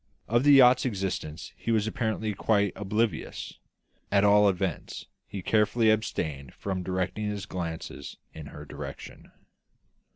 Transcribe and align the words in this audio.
Of 0.27 0.43
the 0.43 0.53
yacht's 0.53 0.83
existence 0.83 1.53
he 1.55 1.69
was 1.69 1.85
apparently 1.85 2.33
quite 2.33 2.73
oblivious; 2.75 3.59
at 4.11 4.23
all 4.23 4.49
events, 4.49 5.05
he 5.27 5.43
carefully 5.43 5.91
abstained 5.91 6.55
from 6.55 6.81
directing 6.81 7.29
his 7.29 7.45
glances 7.45 8.17
in 8.33 8.47
her 8.47 8.65
direction. 8.65 9.31